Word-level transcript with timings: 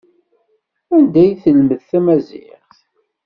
Anda 0.95 1.19
ay 1.23 1.31
telmed 1.41 1.81
tamaziɣt? 1.89 2.73